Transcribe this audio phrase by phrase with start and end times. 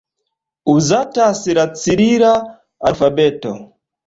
[0.71, 2.33] Uzatas la cirila
[2.93, 3.55] alfabeto.